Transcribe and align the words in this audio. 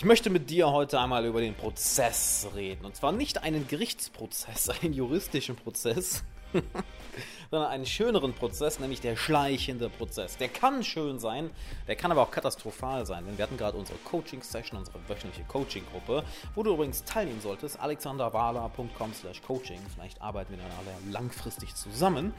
Ich 0.00 0.06
möchte 0.06 0.30
mit 0.30 0.48
dir 0.48 0.72
heute 0.72 0.98
einmal 0.98 1.26
über 1.26 1.42
den 1.42 1.54
Prozess 1.54 2.48
reden. 2.54 2.86
Und 2.86 2.96
zwar 2.96 3.12
nicht 3.12 3.42
einen 3.42 3.68
Gerichtsprozess, 3.68 4.70
einen 4.82 4.94
juristischen 4.94 5.56
Prozess, 5.56 6.24
sondern 7.50 7.68
einen 7.68 7.84
schöneren 7.84 8.32
Prozess, 8.32 8.80
nämlich 8.80 9.02
der 9.02 9.14
schleichende 9.14 9.90
Prozess. 9.90 10.38
Der 10.38 10.48
kann 10.48 10.84
schön 10.84 11.18
sein, 11.18 11.50
der 11.86 11.96
kann 11.96 12.10
aber 12.12 12.22
auch 12.22 12.30
katastrophal 12.30 13.04
sein. 13.04 13.26
Denn 13.26 13.36
wir 13.36 13.42
hatten 13.42 13.58
gerade 13.58 13.76
unsere 13.76 13.98
Coaching-Session, 13.98 14.78
unsere 14.78 14.98
wöchentliche 15.06 15.46
Coaching-Gruppe, 15.46 16.24
wo 16.54 16.62
du 16.62 16.72
übrigens 16.72 17.04
teilnehmen 17.04 17.42
solltest, 17.42 17.78
alexanderwala.com 17.78 19.12
slash 19.12 19.42
coaching. 19.42 19.80
Vielleicht 19.94 20.22
arbeiten 20.22 20.52
wir 20.52 20.60
dann 20.60 20.72
alle 20.78 21.12
langfristig 21.12 21.74
zusammen. 21.74 22.32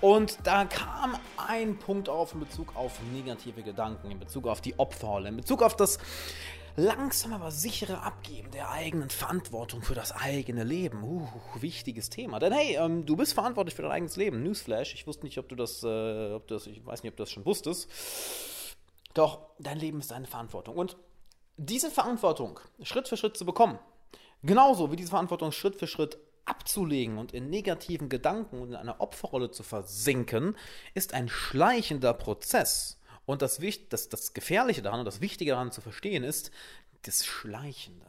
Und 0.00 0.38
da 0.44 0.64
kam 0.64 1.16
ein 1.48 1.76
Punkt 1.76 2.08
auf 2.08 2.34
in 2.34 2.38
Bezug 2.38 2.76
auf 2.76 3.00
negative 3.12 3.64
Gedanken, 3.64 4.12
in 4.12 4.20
Bezug 4.20 4.46
auf 4.46 4.60
die 4.60 4.78
Opferrolle, 4.78 5.30
in 5.30 5.36
Bezug 5.38 5.64
auf 5.64 5.74
das 5.74 5.98
langsam 6.76 7.32
aber 7.32 7.50
sichere 7.50 8.02
Abgeben 8.02 8.50
der 8.50 8.70
eigenen 8.70 9.10
Verantwortung 9.10 9.82
für 9.82 9.94
das 9.94 10.12
eigene 10.12 10.64
Leben. 10.64 11.02
Uh, 11.02 11.26
wichtiges 11.60 12.10
Thema. 12.10 12.38
Denn 12.38 12.52
hey, 12.52 12.76
ähm, 12.76 13.06
du 13.06 13.16
bist 13.16 13.34
verantwortlich 13.34 13.74
für 13.74 13.82
dein 13.82 13.90
eigenes 13.90 14.16
Leben. 14.16 14.42
Newsflash, 14.42 14.94
ich 14.94 15.06
wusste 15.06 15.24
nicht, 15.24 15.38
ob 15.38 15.48
du 15.48 15.56
das, 15.56 15.82
äh, 15.82 16.32
ob 16.32 16.48
das, 16.48 16.66
ich 16.66 16.84
weiß 16.84 17.02
nicht, 17.02 17.12
ob 17.12 17.16
du 17.16 17.22
das 17.22 17.30
schon 17.30 17.44
wusstest. 17.44 17.88
Doch, 19.14 19.40
dein 19.58 19.78
Leben 19.78 20.00
ist 20.00 20.10
deine 20.10 20.26
Verantwortung. 20.26 20.76
Und 20.76 20.96
diese 21.56 21.90
Verantwortung 21.90 22.60
Schritt 22.82 23.08
für 23.08 23.16
Schritt 23.16 23.36
zu 23.36 23.44
bekommen, 23.44 23.78
genauso 24.42 24.90
wie 24.90 24.96
diese 24.96 25.10
Verantwortung 25.10 25.52
Schritt 25.52 25.76
für 25.76 25.86
Schritt 25.86 26.18
abzulegen 26.44 27.18
und 27.18 27.32
in 27.32 27.50
negativen 27.50 28.08
Gedanken 28.08 28.60
und 28.60 28.70
in 28.70 28.76
einer 28.76 29.00
Opferrolle 29.00 29.50
zu 29.50 29.62
versinken, 29.62 30.56
ist 30.94 31.14
ein 31.14 31.28
schleichender 31.28 32.14
Prozess. 32.14 32.99
Und 33.30 33.42
das, 33.42 33.60
das, 33.90 34.08
das 34.08 34.34
Gefährliche 34.34 34.82
daran 34.82 34.98
und 34.98 35.04
das 35.04 35.20
Wichtige 35.20 35.52
daran 35.52 35.70
zu 35.70 35.80
verstehen 35.80 36.24
ist, 36.24 36.50
das 37.02 37.24
Schleichende. 37.24 38.06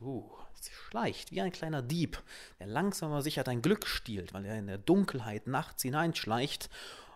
Uh, 0.00 0.30
es 0.58 0.70
schleicht 0.70 1.30
wie 1.30 1.42
ein 1.42 1.52
kleiner 1.52 1.82
Dieb, 1.82 2.22
der 2.58 2.66
langsam 2.66 3.12
aber 3.12 3.20
sicher 3.20 3.44
dein 3.44 3.60
Glück 3.60 3.86
stiehlt, 3.86 4.32
weil 4.32 4.46
er 4.46 4.58
in 4.58 4.66
der 4.66 4.78
Dunkelheit 4.78 5.46
nachts 5.46 5.82
hineinschleicht 5.82 6.70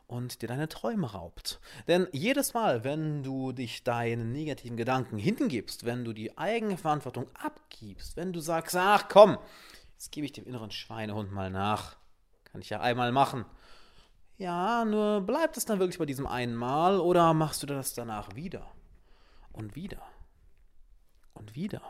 und 0.06 0.42
dir 0.42 0.48
deine 0.48 0.69
Träume 0.69 1.12
raubt. 1.12 1.60
Denn 1.88 2.08
jedes 2.12 2.52
Mal, 2.52 2.84
wenn 2.84 3.22
du 3.22 3.52
dich 3.52 3.84
deinen 3.84 4.32
negativen 4.32 4.77
Gedanken 4.77 5.16
hingibst, 5.16 5.86
wenn 5.86 6.04
du 6.04 6.12
die 6.12 6.36
eigene 6.36 6.77
Verantwortung 6.77 7.27
abgibst, 7.32 8.19
wenn 8.19 8.34
du 8.34 8.41
sagst, 8.41 8.77
ach 8.77 9.08
komm, 9.08 9.38
jetzt 9.94 10.12
gebe 10.12 10.27
ich 10.27 10.32
dem 10.32 10.44
inneren 10.44 10.72
Schweinehund 10.72 11.32
mal 11.32 11.48
nach, 11.48 11.97
kann 12.44 12.60
ich 12.60 12.69
ja 12.69 12.82
einmal 12.82 13.12
machen, 13.12 13.47
ja, 14.41 14.86
nur 14.86 15.20
bleibt 15.20 15.58
es 15.58 15.66
dann 15.66 15.80
wirklich 15.80 15.98
bei 15.98 16.06
diesem 16.06 16.27
einen 16.27 16.55
Mal 16.55 16.98
oder 16.98 17.34
machst 17.34 17.62
du 17.62 17.66
das 17.66 17.92
danach 17.92 18.34
wieder? 18.34 18.66
Und 19.52 19.77
wieder. 19.77 20.00
Und 21.34 21.55
wieder. 21.55 21.82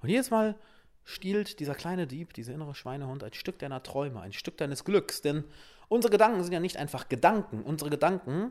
Und 0.00 0.08
jedes 0.08 0.32
Mal 0.32 0.58
stiehlt 1.04 1.60
dieser 1.60 1.76
kleine 1.76 2.08
Dieb, 2.08 2.34
dieser 2.34 2.54
innere 2.54 2.74
Schweinehund, 2.74 3.22
ein 3.22 3.32
Stück 3.34 3.60
deiner 3.60 3.84
Träume, 3.84 4.20
ein 4.20 4.32
Stück 4.32 4.56
deines 4.56 4.84
Glücks. 4.84 5.22
Denn 5.22 5.44
unsere 5.86 6.10
Gedanken 6.10 6.42
sind 6.42 6.52
ja 6.52 6.58
nicht 6.58 6.76
einfach 6.76 7.08
Gedanken. 7.08 7.62
Unsere 7.62 7.88
Gedanken 7.88 8.50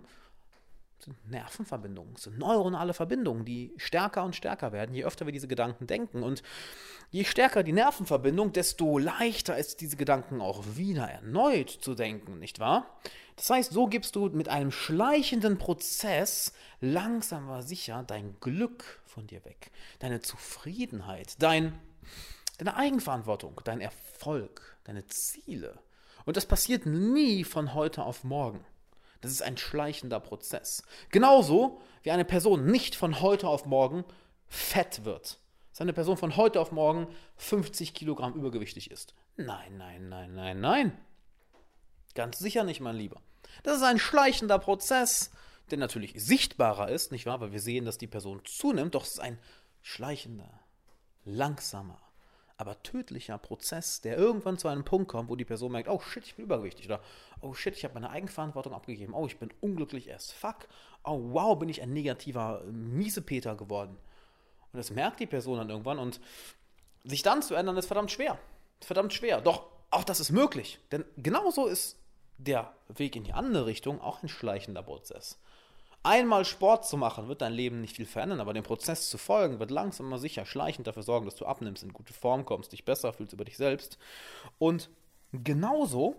Nervenverbindungen, 1.26 2.16
sind 2.16 2.38
neuronale 2.38 2.94
Verbindungen, 2.94 3.46
die 3.46 3.74
stärker 3.78 4.24
und 4.24 4.36
stärker 4.36 4.72
werden, 4.72 4.94
je 4.96 5.04
öfter 5.04 5.26
wir 5.26 5.34
diese 5.34 5.48
Gedanken 5.48 5.88
denken. 5.88 6.24
Und 6.24 6.44
je 7.10 7.24
stärker 7.24 7.64
die 7.64 7.74
Nervenverbindung, 7.74 8.54
desto 8.54 8.98
leichter 8.98 9.58
ist 9.58 9.82
diese 9.82 9.98
Gedanken 9.98 10.42
auch 10.42 10.64
wieder 10.76 11.08
erneut 11.08 11.70
zu 11.70 11.96
denken, 11.96 12.40
nicht 12.40 12.60
wahr? 12.60 13.00
Das 13.36 13.50
heißt, 13.50 13.72
so 13.72 13.88
gibst 13.88 14.16
du 14.16 14.30
mit 14.30 14.50
einem 14.50 14.72
schleichenden 14.72 15.58
Prozess 15.58 16.54
langsam 16.80 17.50
aber 17.50 17.64
sicher 17.64 18.04
dein 18.06 18.40
Glück 18.40 19.02
von 19.06 19.28
dir 19.28 19.44
weg, 19.46 19.72
deine 20.00 20.22
Zufriedenheit, 20.22 21.42
dein, 21.42 21.80
deine 22.58 22.76
Eigenverantwortung, 22.76 23.60
dein 23.64 23.82
Erfolg, 23.82 24.78
deine 24.84 25.06
Ziele. 25.08 25.80
Und 26.26 26.38
das 26.38 26.46
passiert 26.46 26.86
nie 26.86 27.44
von 27.44 27.74
heute 27.74 28.04
auf 28.04 28.24
morgen. 28.24 28.64
Das 29.22 29.32
ist 29.32 29.42
ein 29.44 29.58
schleichender 29.58 30.20
Prozess. 30.20 30.84
Genauso 31.10 31.80
wie 32.04 32.12
eine 32.12 32.26
Person 32.26 32.66
nicht 32.66 32.96
von 32.96 33.22
heute 33.22 33.48
auf 33.48 33.66
morgen 33.66 34.04
fett 34.48 35.06
wird. 35.06 35.40
Dass 35.70 35.82
eine 35.82 35.94
Person 35.94 36.18
von 36.18 36.36
heute 36.36 36.60
auf 36.60 36.72
morgen 36.72 37.08
50 37.38 37.94
Kilogramm 37.94 38.34
übergewichtig 38.34 38.92
ist. 38.92 39.14
Nein, 39.38 39.78
nein, 39.78 40.10
nein, 40.10 40.34
nein, 40.34 40.60
nein. 40.60 40.98
Ganz 42.14 42.40
sicher 42.40 42.64
nicht, 42.64 42.82
mein 42.82 42.98
Lieber. 42.98 43.22
Das 43.64 43.78
ist 43.78 43.84
ein 43.84 44.00
schleichender 44.00 44.60
Prozess, 44.60 45.32
der 45.70 45.78
natürlich 45.78 46.14
sichtbarer 46.18 46.90
ist, 46.90 47.12
nicht 47.12 47.26
wahr? 47.26 47.40
Weil 47.40 47.54
wir 47.54 47.62
sehen, 47.62 47.86
dass 47.86 47.98
die 47.98 48.08
Person 48.08 48.42
zunimmt, 48.44 48.96
doch 48.96 49.04
es 49.04 49.14
ist 49.14 49.20
ein 49.20 49.40
schleichender, 49.82 50.52
langsamer, 51.24 52.02
aber 52.62 52.82
tödlicher 52.84 53.38
Prozess, 53.38 54.02
der 54.02 54.18
irgendwann 54.18 54.58
zu 54.58 54.68
einem 54.68 54.86
Punkt 54.86 55.10
kommt, 55.10 55.30
wo 55.30 55.36
die 55.36 55.46
Person 55.46 55.72
merkt, 55.72 55.90
oh 55.90 56.00
shit, 56.00 56.26
ich 56.26 56.36
bin 56.36 56.46
übergewichtig 56.46 56.86
oder 56.86 57.02
oh 57.42 57.54
shit, 57.54 57.76
ich 57.76 57.84
habe 57.84 57.96
meine 57.96 58.12
Eigenverantwortung 58.12 58.74
abgegeben, 58.74 59.14
oh, 59.14 59.26
ich 59.26 59.38
bin 59.38 59.50
unglücklich 59.62 60.08
erst, 60.08 60.34
fuck, 60.34 60.68
oh 61.04 61.20
wow, 61.32 61.58
bin 61.58 61.70
ich 61.70 61.82
ein 61.82 61.92
negativer 61.92 62.64
Miesepeter 62.72 63.56
geworden. 63.56 63.98
Und 64.72 64.78
das 64.78 64.92
merkt 64.92 65.20
die 65.20 65.26
Person 65.26 65.58
dann 65.58 65.70
irgendwann 65.70 66.00
und 66.00 66.22
sich 67.04 67.24
dann 67.24 67.42
zu 67.42 67.56
ändern, 67.56 67.78
ist 67.78 67.88
verdammt 67.88 68.12
schwer. 68.12 68.38
Verdammt 68.80 69.12
schwer. 69.12 69.42
Doch 69.42 69.66
auch 69.90 70.04
das 70.04 70.20
ist 70.20 70.32
möglich. 70.32 70.80
Denn 70.92 71.04
genauso 71.18 71.66
ist 71.66 71.98
der 72.38 72.74
Weg 72.88 73.16
in 73.16 73.24
die 73.24 73.34
andere 73.34 73.66
Richtung 73.66 74.00
auch 74.00 74.24
ein 74.24 74.30
schleichender 74.30 74.84
Prozess. 74.84 75.40
Einmal 76.04 76.46
Sport 76.46 76.88
zu 76.88 76.98
machen, 76.98 77.28
wird 77.28 77.42
dein 77.42 77.54
Leben 77.54 77.80
nicht 77.80 77.96
viel 77.96 78.08
verändern, 78.08 78.40
aber 78.40 78.54
dem 78.54 78.64
Prozess 78.64 79.10
zu 79.10 79.20
folgen, 79.20 79.60
wird 79.60 79.70
langsam 79.70 80.10
mal 80.10 80.18
sicher 80.18 80.46
schleichend 80.46 80.88
dafür 80.88 81.04
sorgen, 81.04 81.26
dass 81.26 81.36
du 81.36 81.46
abnimmst, 81.46 81.84
in 81.84 81.94
gute 81.94 82.14
Form 82.14 82.46
kommst, 82.46 82.72
dich 82.72 82.86
besser 82.86 83.14
fühlst 83.14 83.34
über 83.34 83.46
dich 83.46 83.58
selbst. 83.58 84.00
Und 84.58 84.90
genauso 85.32 86.16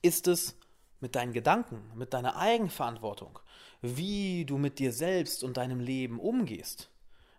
ist 0.00 0.28
es 0.28 0.56
mit 1.00 1.14
deinen 1.14 1.32
Gedanken, 1.32 1.90
mit 1.94 2.14
deiner 2.14 2.36
Eigenverantwortung, 2.36 3.38
wie 3.82 4.46
du 4.46 4.56
mit 4.56 4.78
dir 4.78 4.92
selbst 4.92 5.44
und 5.44 5.58
deinem 5.58 5.80
Leben 5.80 6.18
umgehst. 6.18 6.90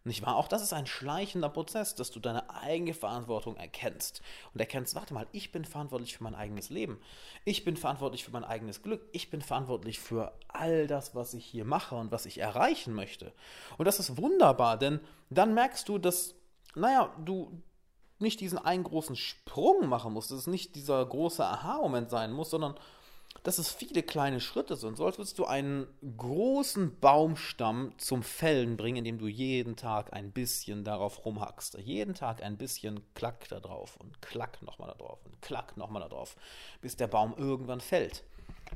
Nicht 0.09 0.25
wahr? 0.25 0.37
Auch 0.37 0.47
das 0.47 0.63
ist 0.63 0.73
ein 0.73 0.87
schleichender 0.87 1.49
Prozess, 1.49 1.93
dass 1.93 2.09
du 2.09 2.19
deine 2.19 2.49
eigene 2.49 2.95
Verantwortung 2.95 3.55
erkennst. 3.57 4.23
Und 4.51 4.59
erkennst, 4.59 4.95
warte 4.95 5.13
mal, 5.13 5.27
ich 5.33 5.51
bin 5.51 5.65
verantwortlich 5.65 6.17
für 6.17 6.23
mein 6.23 6.33
eigenes 6.33 6.71
Leben. 6.71 6.99
Ich 7.45 7.63
bin 7.63 7.77
verantwortlich 7.77 8.25
für 8.25 8.31
mein 8.31 8.43
eigenes 8.43 8.81
Glück. 8.81 9.07
Ich 9.11 9.29
bin 9.29 9.43
verantwortlich 9.43 9.99
für 9.99 10.33
all 10.47 10.87
das, 10.87 11.13
was 11.13 11.35
ich 11.35 11.45
hier 11.45 11.63
mache 11.63 11.95
und 11.95 12.11
was 12.11 12.25
ich 12.25 12.39
erreichen 12.39 12.95
möchte. 12.95 13.33
Und 13.77 13.85
das 13.85 13.99
ist 13.99 14.17
wunderbar, 14.17 14.79
denn 14.79 14.99
dann 15.29 15.53
merkst 15.53 15.87
du, 15.87 15.99
dass, 15.99 16.33
naja, 16.73 17.13
du 17.23 17.61
nicht 18.17 18.39
diesen 18.39 18.57
einen 18.57 18.85
großen 18.85 19.15
Sprung 19.15 19.87
machen 19.89 20.11
musst, 20.11 20.31
dass 20.31 20.39
es 20.39 20.47
nicht 20.47 20.73
dieser 20.73 21.05
große 21.05 21.45
Aha-Moment 21.45 22.09
sein 22.09 22.31
muss, 22.31 22.49
sondern 22.49 22.73
dass 23.43 23.57
es 23.57 23.71
viele 23.71 24.03
kleine 24.03 24.39
Schritte 24.41 24.75
sind. 24.75 24.97
So 24.97 25.05
als 25.05 25.17
würdest 25.17 25.39
du 25.39 25.45
einen 25.45 25.87
großen 26.17 26.99
Baumstamm 26.99 27.93
zum 27.97 28.23
Fällen 28.23 28.77
bringen, 28.77 28.97
indem 28.97 29.17
du 29.17 29.27
jeden 29.27 29.75
Tag 29.75 30.13
ein 30.13 30.31
bisschen 30.31 30.83
darauf 30.83 31.25
rumhackst. 31.25 31.77
Jeden 31.79 32.13
Tag 32.13 32.43
ein 32.43 32.57
bisschen 32.57 33.01
Klack 33.13 33.47
da 33.49 33.59
drauf 33.59 33.97
und 33.97 34.21
Klack 34.21 34.61
nochmal 34.61 34.89
da 34.89 34.95
drauf 34.95 35.19
und 35.25 35.41
Klack 35.41 35.77
nochmal 35.77 36.01
da 36.01 36.09
drauf, 36.09 36.35
bis 36.81 36.95
der 36.95 37.07
Baum 37.07 37.33
irgendwann 37.37 37.81
fällt. 37.81 38.23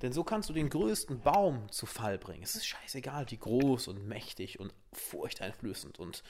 Denn 0.01 0.11
so 0.11 0.23
kannst 0.23 0.49
du 0.49 0.53
den 0.53 0.69
größten 0.69 1.21
Baum 1.21 1.71
zu 1.71 1.85
Fall 1.85 2.17
bringen. 2.17 2.43
Es 2.43 2.55
ist 2.55 2.65
scheißegal, 2.65 3.29
wie 3.29 3.37
groß 3.37 3.87
und 3.87 4.07
mächtig 4.07 4.59
und 4.59 4.73
furchteinflößend 4.91 5.99
und 5.99 6.23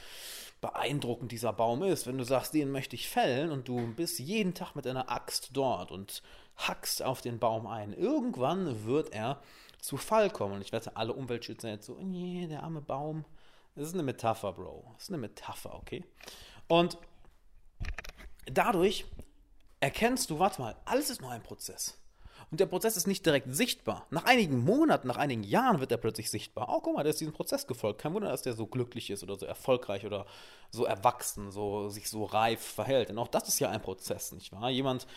beeindruckend 0.62 1.32
dieser 1.32 1.54
Baum 1.54 1.84
ist. 1.84 2.06
Wenn 2.06 2.18
du 2.18 2.24
sagst, 2.24 2.54
den 2.54 2.72
möchte 2.72 2.96
ich 2.96 3.08
fällen 3.08 3.52
und 3.52 3.68
du 3.68 3.94
bist 3.96 4.20
jeden 4.20 4.54
Tag 4.54 4.76
mit 4.76 4.86
einer 4.86 5.10
Axt 5.10 5.52
dort 5.54 5.92
und 5.92 6.22
hackst 6.56 7.02
auf 7.02 7.22
den 7.22 7.40
Baum 7.40 7.68
ein. 7.68 7.94
Irgendwann 7.94 8.86
wird 8.86 9.12
er 9.14 9.42
zu 9.80 9.98
Fall 9.98 10.30
kommen. 10.30 10.56
Und 10.56 10.62
ich 10.62 10.72
wette, 10.72 10.96
alle 10.96 11.14
Umweltschützer 11.14 11.70
jetzt 11.70 11.86
so, 11.86 11.98
nee, 12.00 12.48
der 12.48 12.64
arme 12.64 12.82
Baum. 12.82 13.26
Das 13.76 13.88
ist 13.88 13.94
eine 13.94 14.04
Metapher, 14.04 14.54
Bro. 14.54 14.86
Das 14.94 15.04
ist 15.04 15.10
eine 15.10 15.18
Metapher, 15.18 15.76
okay? 15.76 16.04
Und 16.68 16.98
dadurch 18.46 19.06
erkennst 19.80 20.30
du, 20.30 20.40
warte 20.40 20.62
mal, 20.62 20.76
alles 20.86 21.10
ist 21.10 21.22
nur 21.22 21.32
ein 21.32 21.44
Prozess. 21.44 21.98
Und 22.54 22.60
der 22.60 22.68
Prozess 22.68 22.98
ist 22.98 23.08
nicht 23.08 23.26
direkt 23.26 23.48
sichtbar. 23.52 24.06
Nach 24.12 24.26
einigen 24.26 24.64
Monaten, 24.64 25.08
nach 25.08 25.18
einigen 25.18 25.42
Jahren 25.42 25.80
wird 25.80 25.92
er 25.92 25.98
plötzlich 25.98 26.30
sichtbar. 26.30 26.68
Oh, 26.70 26.82
guck 26.82 26.94
mal, 26.94 27.02
der 27.02 27.10
ist 27.10 27.20
diesem 27.20 27.34
Prozess 27.34 27.66
gefolgt. 27.66 28.00
Kein 28.00 28.14
Wunder, 28.14 28.30
dass 28.30 28.44
der 28.44 28.54
so 28.54 28.68
glücklich 28.68 29.10
ist 29.10 29.24
oder 29.24 29.40
so 29.40 29.48
erfolgreich 29.48 30.06
oder 30.06 30.28
so 30.70 30.86
erwachsen, 30.86 31.50
so, 31.50 31.90
sich 31.90 32.12
so 32.12 32.26
reif 32.26 32.62
verhält. 32.62 33.10
Denn 33.10 33.18
auch 33.18 33.28
das 33.28 33.48
ist 33.48 33.60
ja 33.60 33.72
ein 33.72 33.82
Prozess, 33.82 34.34
nicht 34.34 34.52
wahr? 34.52 34.70
Jemand, 34.70 35.08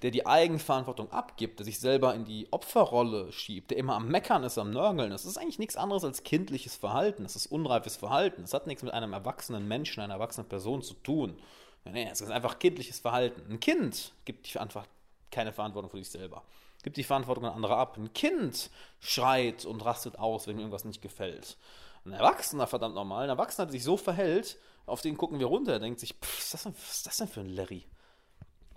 der 0.00 0.12
die 0.12 0.24
Eigenverantwortung 0.24 1.12
abgibt, 1.12 1.58
der 1.58 1.66
sich 1.66 1.78
selber 1.78 2.14
in 2.14 2.24
die 2.24 2.50
Opferrolle 2.52 3.32
schiebt, 3.32 3.70
der 3.70 3.76
immer 3.76 3.94
am 3.94 4.08
Meckern 4.08 4.42
ist, 4.42 4.56
am 4.56 4.70
Nörgeln 4.70 5.12
ist, 5.12 5.26
das 5.26 5.32
ist 5.32 5.36
eigentlich 5.36 5.58
nichts 5.58 5.76
anderes 5.76 6.04
als 6.04 6.22
kindliches 6.22 6.74
Verhalten. 6.74 7.22
Das 7.22 7.36
ist 7.36 7.48
unreifes 7.48 7.96
Verhalten. 7.96 8.40
Das 8.40 8.54
hat 8.54 8.66
nichts 8.66 8.82
mit 8.82 8.94
einem 8.94 9.12
erwachsenen 9.12 9.68
Menschen, 9.68 10.02
einer 10.02 10.14
erwachsenen 10.14 10.48
Person 10.48 10.80
zu 10.80 10.94
tun. 10.94 11.38
Nee, 11.84 12.08
es 12.10 12.22
ist 12.22 12.30
einfach 12.30 12.58
kindliches 12.58 12.98
Verhalten. 12.98 13.42
Ein 13.52 13.60
Kind 13.60 14.14
gibt 14.24 14.56
einfach 14.56 14.86
keine 15.30 15.52
Verantwortung 15.52 15.90
für 15.90 15.98
sich 15.98 16.08
selber 16.08 16.42
gibt 16.88 16.96
die 16.96 17.04
Verantwortung 17.04 17.44
an 17.44 17.52
andere 17.52 17.76
ab. 17.76 17.98
Ein 17.98 18.14
Kind 18.14 18.70
schreit 18.98 19.66
und 19.66 19.84
rastet 19.84 20.18
aus, 20.18 20.46
wenn 20.46 20.56
ihm 20.56 20.60
irgendwas 20.60 20.86
nicht 20.86 21.02
gefällt. 21.02 21.58
Ein 22.06 22.14
Erwachsener, 22.14 22.66
verdammt 22.66 22.94
normal, 22.94 23.24
ein 23.24 23.28
Erwachsener, 23.28 23.66
der 23.66 23.72
sich 23.72 23.84
so 23.84 23.98
verhält, 23.98 24.56
auf 24.86 25.02
den 25.02 25.18
gucken 25.18 25.38
wir 25.38 25.48
runter, 25.48 25.72
der 25.72 25.80
denkt 25.80 26.00
sich, 26.00 26.14
pff, 26.14 26.38
was, 26.38 26.44
ist 26.44 26.54
das 26.54 26.62
denn, 26.62 26.74
was 26.74 26.96
ist 26.96 27.06
das 27.06 27.16
denn 27.18 27.28
für 27.28 27.40
ein 27.40 27.50
Larry? 27.50 27.84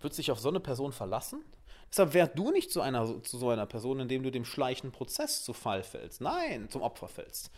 Wird 0.01 0.13
sich 0.13 0.29
auf 0.29 0.41
so 0.41 0.49
eine 0.49 0.59
Person 0.59 0.91
verlassen? 0.91 1.41
Deshalb 1.89 2.13
wär 2.13 2.27
du 2.27 2.51
nicht 2.51 2.69
zu, 2.69 2.81
einer, 2.81 3.23
zu 3.23 3.37
so 3.37 3.49
einer 3.49 3.65
Person, 3.65 4.01
indem 4.01 4.23
du 4.23 4.29
dem 4.29 4.43
schleichenden 4.43 4.91
Prozess 4.91 5.45
zu 5.45 5.53
Fall 5.53 5.81
fällst. 5.81 6.19
Nein, 6.19 6.69
zum 6.69 6.81
Opfer 6.81 7.07
fällst. 7.07 7.49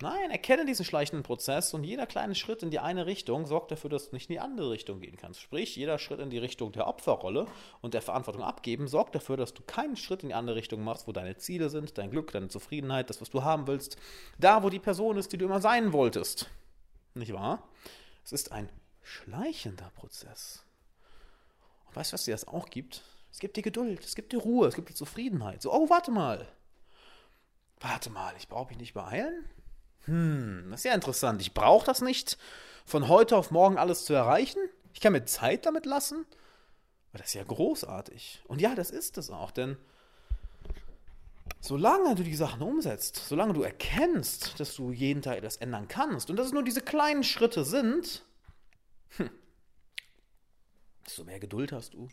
Nein, 0.00 0.32
erkenne 0.32 0.66
diesen 0.66 0.84
schleichenden 0.84 1.22
Prozess 1.22 1.72
und 1.72 1.84
jeder 1.84 2.06
kleine 2.06 2.34
Schritt 2.34 2.64
in 2.64 2.70
die 2.70 2.80
eine 2.80 3.06
Richtung 3.06 3.46
sorgt 3.46 3.70
dafür, 3.70 3.90
dass 3.90 4.10
du 4.10 4.16
nicht 4.16 4.28
in 4.28 4.34
die 4.34 4.40
andere 4.40 4.70
Richtung 4.70 5.00
gehen 5.00 5.16
kannst. 5.16 5.40
Sprich, 5.40 5.76
jeder 5.76 5.98
Schritt 5.98 6.18
in 6.18 6.30
die 6.30 6.38
Richtung 6.38 6.72
der 6.72 6.88
Opferrolle 6.88 7.46
und 7.80 7.94
der 7.94 8.02
Verantwortung 8.02 8.42
abgeben 8.42 8.88
sorgt 8.88 9.14
dafür, 9.14 9.36
dass 9.36 9.54
du 9.54 9.62
keinen 9.62 9.96
Schritt 9.96 10.24
in 10.24 10.30
die 10.30 10.34
andere 10.34 10.56
Richtung 10.56 10.82
machst, 10.82 11.06
wo 11.06 11.12
deine 11.12 11.36
Ziele 11.36 11.70
sind, 11.70 11.96
dein 11.96 12.10
Glück, 12.10 12.32
deine 12.32 12.48
Zufriedenheit, 12.48 13.08
das, 13.08 13.20
was 13.20 13.30
du 13.30 13.44
haben 13.44 13.68
willst, 13.68 13.96
da, 14.38 14.64
wo 14.64 14.68
die 14.68 14.80
Person 14.80 15.16
ist, 15.16 15.32
die 15.32 15.38
du 15.38 15.44
immer 15.44 15.60
sein 15.60 15.92
wolltest. 15.92 16.50
Nicht 17.14 17.32
wahr? 17.32 17.68
Es 18.24 18.32
ist 18.32 18.50
ein 18.50 18.68
schleichender 19.00 19.92
Prozess. 19.94 20.64
Und 21.86 21.94
weißt 21.94 22.10
du, 22.10 22.14
was 22.14 22.24
dir 22.24 22.34
das 22.34 22.48
auch 22.48 22.68
gibt? 22.68 23.02
Es 23.30 23.38
gibt 23.38 23.56
dir 23.56 23.62
Geduld, 23.62 24.04
es 24.04 24.16
gibt 24.16 24.32
dir 24.32 24.38
Ruhe, 24.38 24.66
es 24.66 24.74
gibt 24.74 24.88
dir 24.88 24.94
Zufriedenheit. 24.94 25.62
So, 25.62 25.72
oh, 25.72 25.88
warte 25.88 26.10
mal. 26.10 26.48
Warte 27.78 28.10
mal, 28.10 28.34
ich 28.38 28.48
brauche 28.48 28.70
mich 28.70 28.78
nicht 28.78 28.94
beeilen? 28.94 29.48
Hm, 30.06 30.66
das 30.70 30.80
ist 30.80 30.84
ja 30.84 30.94
interessant. 30.94 31.40
Ich 31.40 31.54
brauche 31.54 31.86
das 31.86 32.00
nicht, 32.00 32.38
von 32.84 33.08
heute 33.08 33.36
auf 33.36 33.50
morgen 33.50 33.78
alles 33.78 34.04
zu 34.04 34.12
erreichen. 34.12 34.60
Ich 34.92 35.00
kann 35.00 35.12
mir 35.12 35.24
Zeit 35.24 35.66
damit 35.66 35.86
lassen. 35.86 36.26
Aber 37.10 37.18
das 37.18 37.28
ist 37.28 37.34
ja 37.34 37.44
großartig. 37.44 38.42
Und 38.46 38.60
ja, 38.60 38.74
das 38.74 38.90
ist 38.90 39.18
es 39.18 39.30
auch, 39.30 39.50
denn 39.50 39.76
solange 41.60 42.14
du 42.14 42.22
die 42.22 42.34
Sachen 42.34 42.62
umsetzt, 42.62 43.16
solange 43.16 43.54
du 43.54 43.62
erkennst, 43.62 44.58
dass 44.60 44.74
du 44.74 44.90
jeden 44.92 45.22
Tag 45.22 45.38
etwas 45.38 45.56
ändern 45.56 45.88
kannst 45.88 46.28
und 46.28 46.36
dass 46.36 46.46
es 46.46 46.52
nur 46.52 46.64
diese 46.64 46.82
kleinen 46.82 47.24
Schritte 47.24 47.64
sind, 47.64 48.24
hm, 49.16 49.30
desto 51.06 51.24
mehr 51.24 51.40
Geduld 51.40 51.72
hast 51.72 51.94
du, 51.94 52.08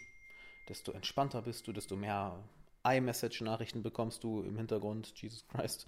desto 0.70 0.92
entspannter 0.92 1.42
bist 1.42 1.68
du, 1.68 1.74
desto 1.74 1.96
mehr 1.96 2.42
iMessage-Nachrichten 2.84 3.84
bekommst 3.84 4.24
du 4.24 4.42
im 4.42 4.58
Hintergrund, 4.58 5.14
Jesus 5.16 5.46
Christ, 5.48 5.86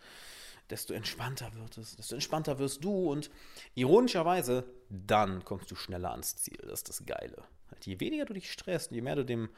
desto 0.70 0.94
entspannter 0.94 1.54
wird 1.56 1.78
es, 1.78 1.96
desto 1.96 2.16
entspannter 2.16 2.60
wirst 2.60 2.84
du 2.84 3.12
und 3.12 3.30
ironischerweise, 3.76 4.66
dann 4.90 5.44
kommst 5.44 5.70
du 5.72 5.76
schneller 5.76 6.12
ans 6.12 6.36
Ziel. 6.38 6.60
Das 6.62 6.80
ist 6.80 6.90
das 6.90 7.06
Geile. 7.06 7.44
Halt, 7.72 7.86
je 7.86 8.00
weniger 8.00 8.26
du 8.26 8.34
dich 8.34 8.52
stresst, 8.52 8.92
je 8.92 9.02
mehr 9.02 9.16
du 9.16 9.26
dem 9.26 9.50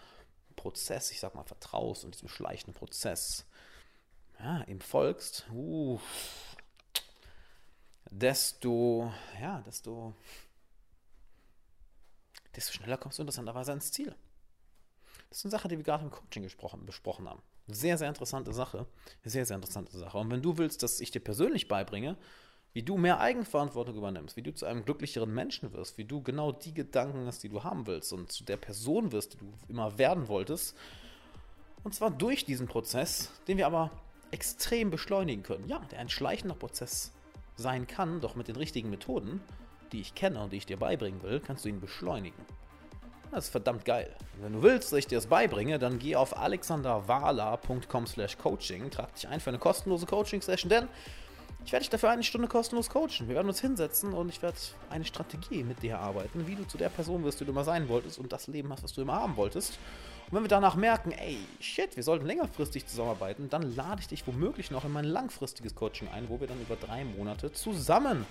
Prozess, 0.55 1.11
ich 1.11 1.19
sag 1.19 1.35
mal, 1.35 1.43
vertraust 1.43 2.05
und 2.05 2.15
diesem 2.15 2.29
schleichenden 2.29 2.73
Prozess, 2.73 3.45
ja, 4.39 4.63
ihm 4.63 4.81
folgst, 4.81 5.45
uh, 5.51 5.99
desto, 8.09 9.11
ja, 9.39 9.61
desto, 9.61 10.13
desto 12.55 12.73
schneller 12.73 12.97
kommst 12.97 13.19
du 13.19 13.23
interessanterweise 13.23 13.71
ans 13.71 13.91
Ziel. 13.91 14.15
Das 15.29 15.39
ist 15.39 15.45
eine 15.45 15.51
Sache, 15.51 15.67
die 15.67 15.77
wir 15.77 15.83
gerade 15.83 16.03
im 16.03 16.11
Coaching 16.11 16.43
besprochen 16.43 17.29
haben. 17.29 17.41
Sehr, 17.67 17.97
sehr 17.97 18.09
interessante 18.09 18.53
Sache. 18.53 18.85
Sehr, 19.23 19.45
sehr 19.45 19.56
interessante 19.56 19.97
Sache. 19.97 20.17
Und 20.17 20.29
wenn 20.29 20.41
du 20.41 20.57
willst, 20.57 20.83
dass 20.83 21.00
ich 21.00 21.12
dir 21.12 21.19
persönlich 21.19 21.67
beibringe, 21.67 22.15
wie 22.73 22.83
du 22.83 22.97
mehr 22.97 23.19
Eigenverantwortung 23.19 23.95
übernimmst, 23.95 24.35
wie 24.35 24.41
du 24.41 24.53
zu 24.53 24.65
einem 24.65 24.83
glücklicheren 24.83 25.33
Menschen 25.33 25.73
wirst, 25.73 25.97
wie 25.97 26.03
du 26.03 26.21
genau 26.21 26.51
die 26.51 26.73
Gedanken 26.73 27.25
hast, 27.25 27.41
die 27.41 27.50
du 27.50 27.63
haben 27.63 27.88
willst 27.88 28.12
und 28.13 28.31
zu 28.31 28.44
der 28.44 28.57
Person 28.57 29.12
wirst, 29.12 29.33
die 29.33 29.38
du 29.38 29.53
immer 29.69 29.97
werden 29.97 30.27
wolltest. 30.27 30.75
Und 31.83 31.95
zwar 31.95 32.12
durch 32.12 32.45
diesen 32.45 32.67
Prozess, 32.67 33.31
den 33.47 33.57
wir 33.57 33.65
aber 33.65 33.91
extrem 34.31 34.91
beschleunigen 34.91 35.44
können. 35.44 35.67
Ja, 35.67 35.79
der 35.91 36.00
ein 36.00 36.09
schleichender 36.09 36.56
Prozess 36.56 37.13
sein 37.56 37.88
kann, 37.88 38.21
doch 38.21 38.35
mit 38.35 38.47
den 38.47 38.57
richtigen 38.57 38.89
Methoden, 38.89 39.41
die 39.91 40.01
ich 40.01 40.13
kenne 40.13 40.44
und 40.44 40.51
die 40.51 40.57
ich 40.57 40.65
dir 40.65 40.77
beibringen 40.77 41.23
will, 41.23 41.39
kannst 41.39 41.63
du 41.63 41.69
ihn 41.69 41.79
beschleunigen. 41.79 42.44
Das 43.31 43.45
ist 43.45 43.50
verdammt 43.50 43.86
geil. 43.86 44.10
wenn 44.42 44.54
du 44.54 44.62
willst, 44.62 44.92
dass 44.92 45.00
ich 45.00 45.07
dir 45.07 45.18
das 45.18 45.27
beibringe, 45.27 45.80
dann 45.80 46.00
geh 46.00 46.16
auf 46.16 46.38
alexanderwala.com 46.38 48.07
slash 48.07 48.38
coaching, 48.38 48.89
trag 48.89 49.13
dich 49.16 49.27
ein 49.27 49.39
für 49.39 49.50
eine 49.50 49.60
kostenlose 49.60 50.06
Coaching-Session, 50.06 50.69
denn 50.69 50.88
ich 51.66 51.72
werde 51.72 51.81
dich 51.81 51.89
dafür 51.89 52.12
eine 52.12 52.24
Stunde 52.24 52.48
kostenlos 52.48 52.92
coachen. 52.92 53.27
Wir 53.27 53.33
werden 53.36 53.48
uns 53.48 53.60
hinsetzen 53.60 54.13
und 54.13 54.30
ich 54.30 54.44
werde 54.44 54.57
eine 54.92 55.04
Strategie 55.04 55.63
mit 55.63 55.81
dir 55.81 55.94
erarbeiten, 55.94 56.45
wie 56.45 56.56
du 56.56 56.63
zu 56.68 56.77
der 56.77 56.89
Person 56.89 57.24
wirst, 57.24 57.39
die 57.39 57.45
du 57.45 57.51
immer 57.51 57.63
sein 57.63 57.89
wolltest 57.89 58.19
und 58.19 58.31
das 58.31 58.45
Leben 58.45 58.72
hast, 58.72 58.83
was 58.83 58.94
du 58.94 59.01
immer 59.01 59.16
haben 59.16 59.36
wolltest. 59.36 59.80
Und 60.30 60.33
wenn 60.33 60.44
wir 60.44 60.48
danach 60.48 60.75
merken, 60.75 61.12
ey, 61.12 61.39
shit, 61.60 61.95
wir 61.95 62.04
sollten 62.04 62.27
längerfristig 62.27 62.86
zusammenarbeiten, 62.86 63.50
dann 63.50 63.75
lade 63.75 64.00
ich 64.01 64.07
dich 64.07 64.27
womöglich 64.27 64.69
noch 64.69 64.86
in 64.86 64.92
mein 64.92 65.06
langfristiges 65.06 65.74
Coaching 65.74 66.07
ein, 66.10 66.30
wo 66.30 66.39
wir 66.39 66.45
dann 66.45 66.62
über 66.62 66.75
drei 66.75 67.04
Monate 67.04 67.51
zusammenarbeiten. 67.51 68.25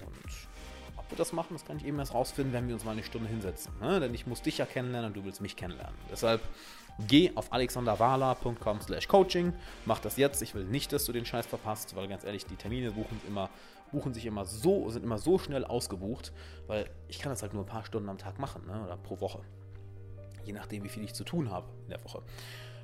Und 0.00 0.51
wir 1.12 1.16
das 1.16 1.32
machen, 1.32 1.48
das 1.52 1.64
kann 1.64 1.76
ich 1.76 1.84
eben 1.84 1.98
erst 1.98 2.14
rausfinden, 2.14 2.52
wenn 2.52 2.66
wir 2.66 2.74
uns 2.74 2.84
mal 2.84 2.92
eine 2.92 3.02
Stunde 3.02 3.28
hinsetzen. 3.28 3.72
Ne? 3.80 4.00
Denn 4.00 4.14
ich 4.14 4.26
muss 4.26 4.42
dich 4.42 4.58
ja 4.58 4.66
kennenlernen 4.66 5.08
und 5.08 5.16
du 5.16 5.24
willst 5.24 5.40
mich 5.40 5.56
kennenlernen. 5.56 5.94
Deshalb 6.10 6.40
geh 7.06 7.32
auf 7.34 7.52
alexanderwala.com 7.52 8.80
slash 8.80 9.08
coaching, 9.08 9.52
mach 9.86 10.00
das 10.00 10.16
jetzt. 10.16 10.42
Ich 10.42 10.54
will 10.54 10.64
nicht, 10.64 10.92
dass 10.92 11.04
du 11.04 11.12
den 11.12 11.24
Scheiß 11.24 11.46
verpasst, 11.46 11.94
weil 11.96 12.08
ganz 12.08 12.24
ehrlich, 12.24 12.46
die 12.46 12.56
Termine 12.56 12.92
buchen, 12.92 13.20
immer, 13.28 13.50
buchen 13.92 14.14
sich 14.14 14.26
immer 14.26 14.44
so, 14.44 14.90
sind 14.90 15.04
immer 15.04 15.18
so 15.18 15.38
schnell 15.38 15.64
ausgebucht, 15.64 16.32
weil 16.66 16.90
ich 17.08 17.18
kann 17.18 17.30
das 17.30 17.42
halt 17.42 17.54
nur 17.54 17.62
ein 17.62 17.68
paar 17.68 17.84
Stunden 17.84 18.08
am 18.08 18.18
Tag 18.18 18.38
machen 18.38 18.66
ne? 18.66 18.82
oder 18.84 18.96
pro 18.96 19.20
Woche. 19.20 19.40
Je 20.44 20.52
nachdem, 20.52 20.82
wie 20.82 20.88
viel 20.88 21.04
ich 21.04 21.14
zu 21.14 21.24
tun 21.24 21.50
habe 21.50 21.66
in 21.84 21.90
der 21.90 22.04
Woche. 22.04 22.22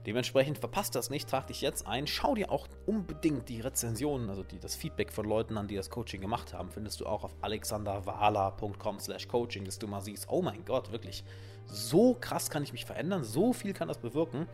Dementsprechend 0.06 0.58
verpasst 0.58 0.94
das 0.94 1.10
nicht, 1.10 1.28
trag 1.28 1.46
dich 1.46 1.60
jetzt 1.60 1.86
ein. 1.86 2.06
Schau 2.06 2.34
dir 2.34 2.50
auch 2.50 2.66
unbedingt 2.86 3.48
die 3.48 3.60
Rezensionen, 3.60 4.30
also 4.30 4.42
die, 4.42 4.58
das 4.58 4.74
Feedback 4.74 5.12
von 5.12 5.26
Leuten 5.26 5.56
an, 5.56 5.68
die 5.68 5.76
das 5.76 5.90
Coaching 5.90 6.20
gemacht 6.20 6.54
haben, 6.54 6.70
findest 6.70 7.00
du 7.00 7.06
auch 7.06 7.24
auf 7.24 7.34
alexanderwala.com 7.40 9.00
slash 9.00 9.28
coaching, 9.28 9.64
dass 9.64 9.78
du 9.78 9.86
mal 9.86 10.00
siehst, 10.00 10.26
oh 10.30 10.42
mein 10.42 10.64
Gott, 10.64 10.92
wirklich, 10.92 11.24
so 11.66 12.14
krass 12.14 12.50
kann 12.50 12.62
ich 12.62 12.72
mich 12.72 12.84
verändern, 12.84 13.24
so 13.24 13.52
viel 13.52 13.74
kann 13.74 13.88
das 13.88 13.98
bewirken. 13.98 14.46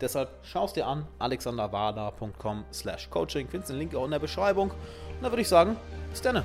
Deshalb 0.00 0.30
schau 0.42 0.64
es 0.64 0.72
dir 0.74 0.86
an, 0.86 1.06
alexanderwala.com 1.18 2.64
slash 2.72 3.10
coaching, 3.10 3.48
findest 3.48 3.70
den 3.70 3.78
Link 3.78 3.94
auch 3.94 4.04
in 4.04 4.12
der 4.12 4.18
Beschreibung. 4.18 4.70
Und 4.70 5.22
dann 5.22 5.32
würde 5.32 5.42
ich 5.42 5.48
sagen, 5.48 5.76
bis 6.10 6.22
dann. 6.22 6.44